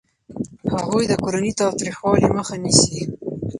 هغوی 0.73 1.03
د 1.07 1.13
کورني 1.23 1.51
تاوتریخوالي 1.59 2.29
مخه 2.37 2.55
نیسي. 2.63 3.01